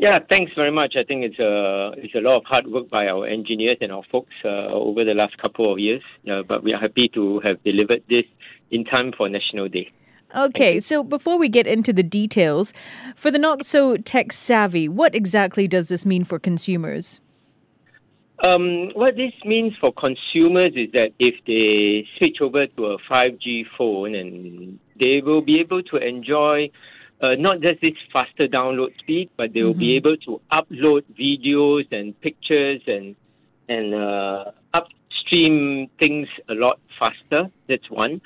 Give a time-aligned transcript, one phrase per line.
[0.00, 0.94] Yeah, thanks very much.
[0.96, 4.04] I think it's a it's a lot of hard work by our engineers and our
[4.10, 6.02] folks uh, over the last couple of years.
[6.30, 8.24] Uh, but we are happy to have delivered this
[8.70, 9.90] in time for National Day.
[10.36, 12.72] Okay, so before we get into the details,
[13.16, 17.20] for the not so tech savvy, what exactly does this mean for consumers?
[18.42, 23.64] Um, what this means for consumers is that if they switch over to a 5G
[23.76, 26.70] phone, and they will be able to enjoy
[27.20, 29.80] uh, not just this faster download speed, but they will mm-hmm.
[29.80, 33.14] be able to upload videos and pictures and
[33.68, 37.50] and uh, upstream things a lot faster.
[37.68, 38.20] That's one.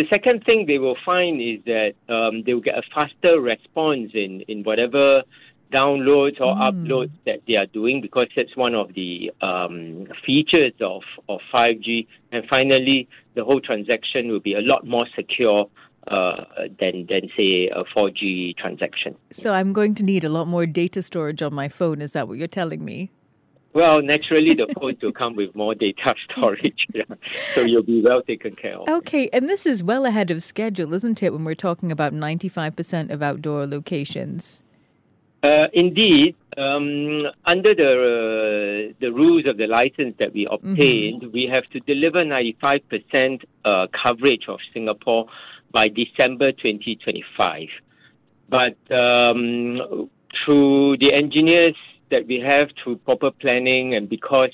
[0.00, 4.12] The second thing they will find is that um, they will get a faster response
[4.14, 5.24] in, in whatever
[5.70, 6.72] downloads or mm.
[6.72, 12.06] uploads that they are doing because that's one of the um, features of, of 5G.
[12.32, 15.68] And finally, the whole transaction will be a lot more secure
[16.08, 16.44] uh,
[16.78, 19.14] than than say a 4G transaction.
[19.30, 22.00] So I'm going to need a lot more data storage on my phone.
[22.00, 23.10] Is that what you're telling me?
[23.72, 27.04] Well, naturally, the phone will come with more data storage, yeah.
[27.54, 28.88] so you'll be well taken care of.
[28.88, 31.32] Okay, and this is well ahead of schedule, isn't it?
[31.32, 34.62] When we're talking about 95% of outdoor locations.
[35.42, 41.32] Uh, indeed, um, under the uh, the rules of the license that we obtained, mm-hmm.
[41.32, 45.26] we have to deliver 95% uh, coverage of Singapore
[45.70, 47.68] by December 2025.
[48.50, 50.10] But um,
[50.44, 51.76] through the engineers
[52.10, 54.50] that we have, through proper planning, and because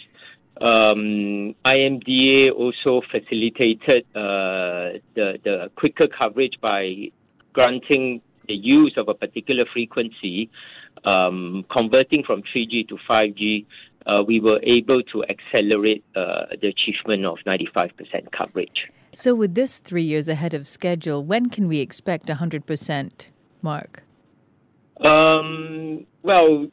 [0.61, 7.11] um, IMDA also facilitated uh, the, the quicker coverage by
[7.53, 10.49] granting the use of a particular frequency,
[11.05, 13.67] um, converting from 3G to 5G,
[14.07, 17.91] uh, we were able to accelerate uh, the achievement of 95%
[18.33, 18.89] coverage.
[19.13, 23.27] So, with this three years ahead of schedule, when can we expect 100%,
[23.63, 24.05] Mark?
[25.01, 26.67] Um, well,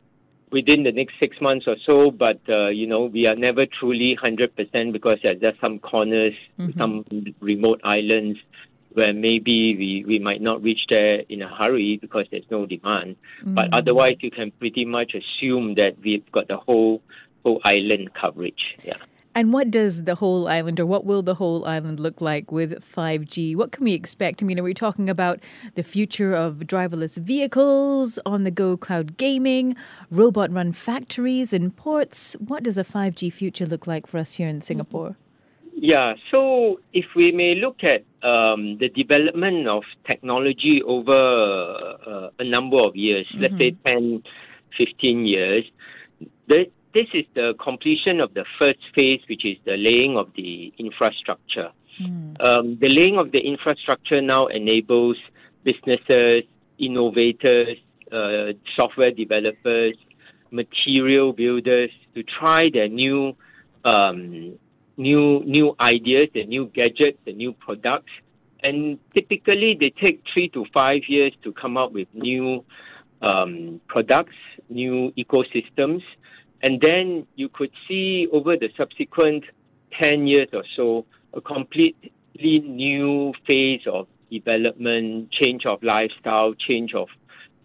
[0.54, 4.16] within the next six months or so, but uh, you know we are never truly
[4.22, 6.78] hundred percent because there are just some corners, mm-hmm.
[6.80, 7.04] some
[7.42, 8.40] remote islands
[8.94, 13.16] where maybe we, we might not reach there in a hurry because there's no demand.
[13.42, 13.56] Mm-hmm.
[13.56, 17.02] But otherwise, you can pretty much assume that we've got the whole
[17.44, 18.76] whole island coverage.
[18.86, 18.98] Yeah.
[19.36, 22.84] And what does the whole island, or what will the whole island look like with
[22.84, 23.56] 5G?
[23.56, 24.44] What can we expect?
[24.44, 25.40] I mean, are we talking about
[25.74, 29.76] the future of driverless vehicles, on the go cloud gaming,
[30.12, 32.36] robot run factories and ports?
[32.40, 35.18] What does a 5G future look like for us here in Singapore?
[35.76, 42.44] Yeah, so if we may look at um, the development of technology over uh, a
[42.44, 43.42] number of years, mm-hmm.
[43.42, 44.24] let's say 10,
[44.78, 45.66] 15 years,
[46.48, 50.72] the this is the completion of the first phase, which is the laying of the
[50.78, 51.70] infrastructure.
[52.02, 52.42] Mm.
[52.42, 55.18] Um, the laying of the infrastructure now enables
[55.64, 56.44] businesses,
[56.78, 57.78] innovators,
[58.12, 59.96] uh, software developers,
[60.52, 63.36] material builders to try their new,
[63.86, 64.58] um,
[64.98, 68.12] new, new ideas, the new gadgets, the new products,
[68.62, 72.64] and typically they take three to five years to come up with new
[73.22, 74.36] um, products,
[74.70, 76.02] new ecosystems
[76.64, 79.44] and then you could see over the subsequent
[80.00, 82.00] 10 years or so a completely
[82.42, 87.10] new phase of development, change of lifestyle, change of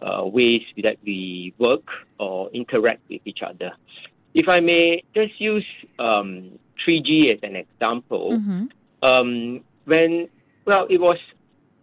[0.00, 1.86] uh, ways that we work
[2.18, 3.70] or interact with each other.
[4.34, 5.64] If I may just use
[5.98, 9.04] um, 3G as an example, mm-hmm.
[9.04, 10.28] um, when,
[10.66, 11.18] well, it was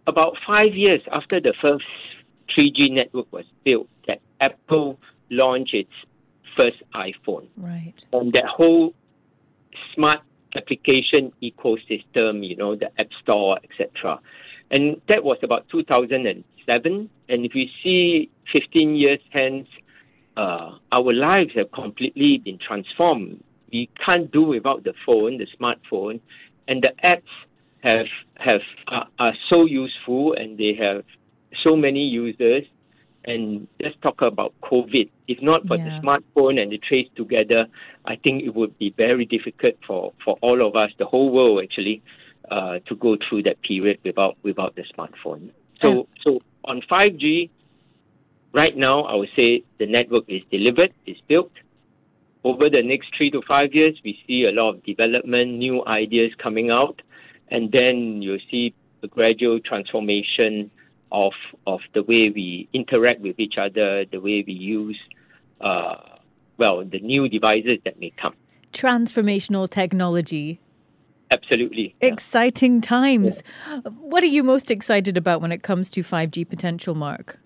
[0.06, 1.84] about five years after the first
[2.56, 4.98] 3G network was built that Apple
[5.30, 5.90] launched its
[6.56, 7.46] first iPhone.
[7.56, 7.94] Right.
[8.12, 8.94] And that whole
[9.94, 10.20] smart
[10.56, 14.20] application ecosystem, you know, the App Store, etc.
[14.70, 17.10] And that was about 2007.
[17.28, 19.68] And if we see 15 years hence,
[20.36, 23.42] uh, our lives have completely been transformed.
[23.72, 26.20] We can't do without the phone, the smartphone,
[26.68, 27.22] and the apps
[27.82, 28.06] have
[28.36, 31.04] have are, are so useful and they have
[31.62, 32.64] so many users.
[33.26, 35.08] And let's talk about COVID.
[35.26, 35.84] If not for Yeah.
[35.84, 37.66] the smartphone and the TraceTogether,
[38.04, 41.62] I think it would be very difficult for, for all of us, the whole world
[41.62, 42.02] actually,
[42.50, 45.50] uh, to go through that period without without the smartphone.
[45.82, 47.50] So so on 5G,
[48.52, 51.50] right now I would say the network is delivered, is built.
[52.44, 56.32] Over the next three to five years, we see a lot of development, new ideas
[56.40, 57.02] coming out,
[57.48, 60.70] and then you'll see a gradual transformation
[61.12, 61.32] of
[61.66, 64.98] of the way we interact with each other, the way we use,
[65.60, 65.96] uh,
[66.58, 68.34] well, the new devices that may come.
[68.72, 70.60] Transformational technology.
[71.30, 71.94] Absolutely.
[72.00, 72.08] yeah.
[72.08, 73.42] Exciting times.
[73.98, 77.40] What are you most excited about when it comes to 5G potential, Mark?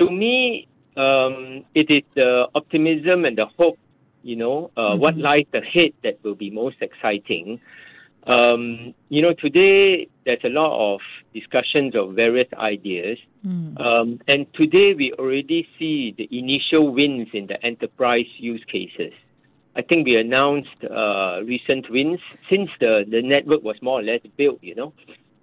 [0.00, 3.78] to me, um, it is the optimism and the hope,
[4.22, 7.60] you know, uh, what lies ahead that will be most exciting.
[8.26, 11.00] Um, you know, today there's a lot of
[11.34, 13.18] discussions of various ideas.
[13.44, 19.12] Um, and today we already see the initial wins in the enterprise use cases.
[19.74, 24.20] I think we announced uh, recent wins since the, the network was more or less
[24.36, 24.92] built, you know.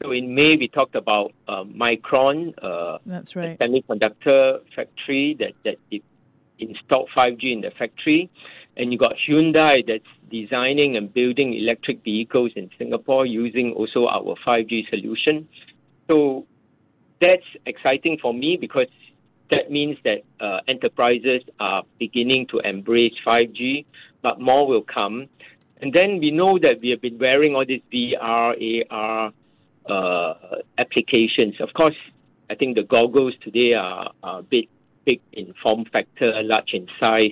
[0.01, 3.59] So in May, we talked about uh, Micron, uh, That's a right.
[3.59, 5.77] semiconductor factory that that
[6.59, 8.29] installed 5G in the factory,
[8.75, 14.35] and you got Hyundai that's designing and building electric vehicles in Singapore using also our
[14.45, 15.47] 5G solution.
[16.07, 16.45] So
[17.19, 18.87] that's exciting for me because
[19.49, 23.85] that means that uh, enterprises are beginning to embrace 5G,
[24.21, 25.27] but more will come.
[25.81, 29.31] And then we know that we have been wearing all these VR, AR
[29.89, 30.33] uh,
[30.77, 31.55] applications.
[31.61, 31.95] Of course,
[32.49, 34.67] I think the goggles today are, are big,
[35.07, 37.31] big in form factor, large in size.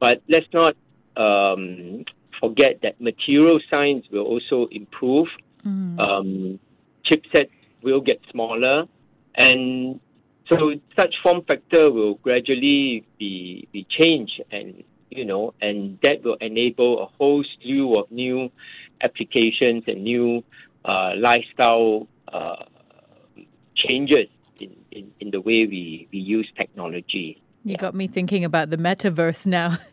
[0.00, 0.74] But let's not
[1.16, 2.04] um,
[2.40, 5.28] forget that material science will also improve.
[5.98, 6.60] Um,
[7.06, 8.84] chipsets will get smaller,
[9.34, 10.00] and
[10.48, 16.36] so such form factor will gradually be be changed, and you know, and that will
[16.40, 18.50] enable a whole slew of new
[19.02, 20.42] applications and new
[20.84, 22.64] uh, lifestyle uh,
[23.74, 24.28] changes
[25.26, 27.42] in, the way we, we use technology.
[27.64, 29.76] You got me thinking about the metaverse now.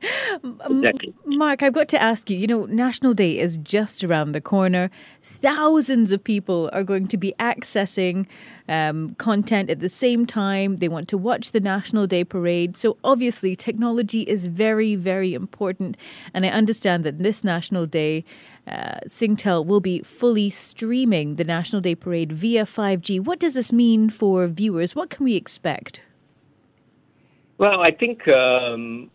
[0.44, 1.14] Exactly.
[1.38, 4.90] Mark, I've got to ask you, you know, National Day is just around the corner.
[5.22, 8.28] Thousands of people are going to be accessing
[8.70, 10.78] um, content at the same time.
[10.78, 12.78] They want to watch the National Day parade.
[12.78, 15.98] So, obviously, technology is very, very important.
[16.34, 18.26] And I understand that this National Day,
[18.68, 23.20] uh, Singtel will be fully streaming the National Day parade via 5G.
[23.20, 24.96] What does this mean for viewers?
[24.96, 26.02] What can we expect?
[27.58, 29.10] Well, I think um,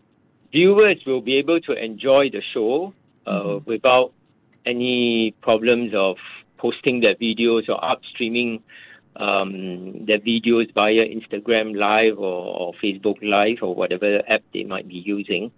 [0.51, 2.93] viewers will be able to enjoy the show
[3.25, 4.13] uh, without
[4.65, 6.17] any problems of
[6.57, 8.61] posting their videos or upstreaming
[9.15, 14.87] um, their videos via Instagram Live or, or Facebook Live or whatever app they might
[14.87, 15.51] be using.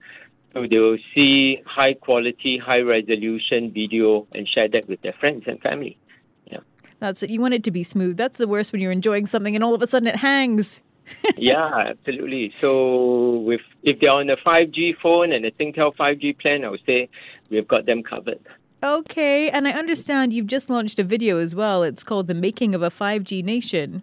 [0.53, 5.43] So they will see high quality, high resolution video and share that with their friends
[5.47, 5.97] and family.
[6.45, 6.59] Yeah.
[6.99, 7.29] That's it.
[7.29, 8.17] You want it to be smooth.
[8.17, 10.81] That's the worst when you're enjoying something and all of a sudden it hangs.
[11.37, 12.53] yeah, absolutely.
[12.59, 16.81] So with if they're on a 5G phone and a Singtel 5G plan, I would
[16.85, 17.09] say
[17.49, 18.39] we've got them covered.
[18.83, 21.83] Okay, and I understand you've just launched a video as well.
[21.83, 24.01] It's called The Making of a 5G Nation.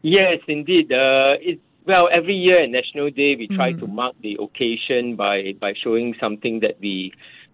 [0.00, 0.90] Yes, indeed.
[0.90, 5.54] Uh, it's well, every year at National Day, we try to mark the occasion by
[5.60, 7.12] by showing something that we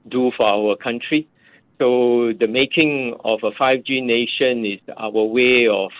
[0.08, 1.26] do for our country.
[1.78, 5.92] So the making of a 5G nation is our way of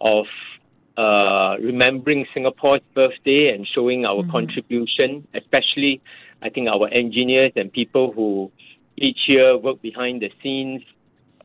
[0.00, 0.26] of
[0.96, 6.00] uh, remembering Singapore's birthday and showing our contribution, especially
[6.42, 8.50] I think our engineers and people who
[8.96, 10.82] each year work behind the scenes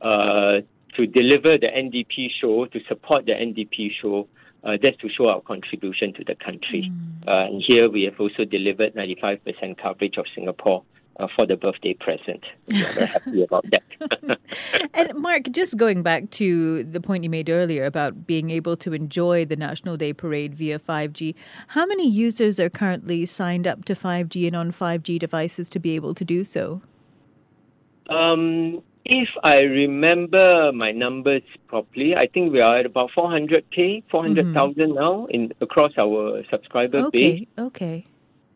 [0.00, 0.60] uh,
[0.96, 4.28] to deliver the NDP show, to support the NDP show.
[4.64, 6.88] Uh, that's to show our contribution to the country.
[7.26, 10.84] Uh, and here we have also delivered 95% coverage of Singapore
[11.18, 12.42] uh, for the birthday present.
[12.68, 14.38] Very happy about that.
[14.94, 18.92] And Mark, just going back to the point you made earlier about being able to
[18.92, 21.34] enjoy the National Day Parade via 5G,
[21.68, 25.94] how many users are currently signed up to 5G and on 5G devices to be
[25.94, 26.82] able to do so?
[28.10, 34.94] Um, if I remember my numbers properly, I think we are at about 400k, 400,000
[34.94, 37.42] now in across our subscriber base.
[37.42, 38.06] Okay, okay.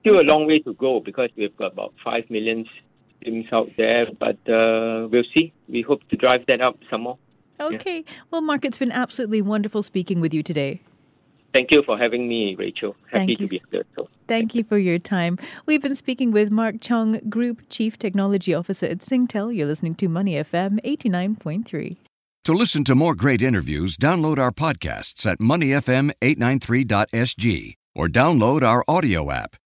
[0.07, 2.65] Still a long way to go because we've got about 5 million
[3.19, 5.53] streams out there, but uh, we'll see.
[5.69, 7.19] We hope to drive that up some more.
[7.59, 8.05] Okay.
[8.31, 10.81] Well, Mark, it's been absolutely wonderful speaking with you today.
[11.53, 12.95] Thank you for having me, Rachel.
[13.11, 13.85] Happy Thank to you be here.
[13.97, 14.07] So.
[14.29, 15.39] Thank you for your time.
[15.65, 19.53] We've been speaking with Mark Chong, Group Chief Technology Officer at Singtel.
[19.53, 21.91] You're listening to Money FM 89.3.
[22.45, 29.33] To listen to more great interviews, download our podcasts at moneyfm893.sg or download our audio
[29.33, 29.57] app.